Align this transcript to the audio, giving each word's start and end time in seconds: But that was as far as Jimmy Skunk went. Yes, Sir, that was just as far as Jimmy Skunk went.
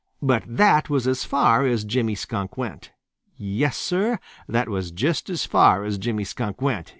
But 0.23 0.41
that 0.47 0.89
was 0.89 1.05
as 1.07 1.23
far 1.25 1.63
as 1.67 1.83
Jimmy 1.83 2.15
Skunk 2.15 2.57
went. 2.57 2.89
Yes, 3.37 3.77
Sir, 3.77 4.17
that 4.49 4.67
was 4.67 4.89
just 4.89 5.29
as 5.29 5.45
far 5.45 5.83
as 5.83 5.99
Jimmy 5.99 6.23
Skunk 6.23 6.59
went. 6.59 6.89